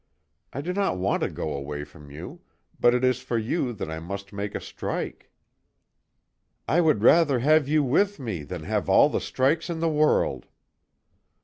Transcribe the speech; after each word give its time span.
I 0.51 0.61
do 0.61 0.73
not 0.73 0.97
want 0.97 1.21
to 1.21 1.29
go 1.29 1.53
away 1.53 1.83
from 1.83 2.09
you, 2.09 2.41
but 2.79 2.95
it 2.95 3.03
is 3.03 3.19
for 3.19 3.37
you 3.37 3.71
that 3.73 3.91
I 3.91 3.99
must 3.99 4.33
make 4.33 4.55
a 4.55 4.59
strike." 4.59 5.29
"I 6.67 6.81
would 6.81 7.03
rather 7.03 7.37
have 7.37 7.67
you 7.67 7.83
with 7.83 8.19
me 8.19 8.41
than 8.41 8.63
have 8.63 8.89
all 8.89 9.09
the 9.09 9.21
strikes 9.21 9.69
in 9.69 9.79
the 9.79 9.87
world!" 9.89 10.47